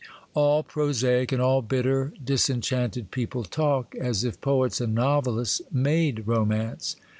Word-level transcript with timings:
All 0.33 0.63
prosaic, 0.63 1.31
and 1.31 1.39
all 1.39 1.61
bitter, 1.61 2.11
disenchanted 2.25 3.11
people 3.11 3.43
talk 3.43 3.93
as 3.93 4.23
if 4.23 4.41
poets 4.41 4.81
and 4.81 4.95
novelists 4.95 5.61
made 5.71 6.23
romance. 6.27 6.95